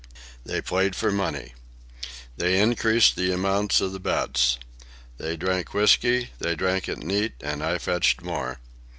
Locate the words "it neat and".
6.89-7.61